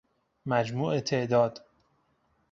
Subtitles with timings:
[0.45, 1.59] مجموع تعداد